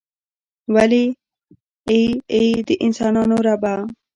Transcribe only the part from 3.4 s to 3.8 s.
ربه.